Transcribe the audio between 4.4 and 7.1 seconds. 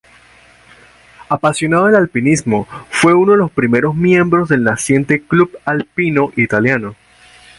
del naciente Club Alpino Italiano.